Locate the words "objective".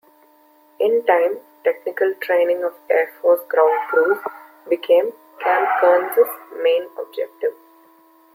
6.99-7.53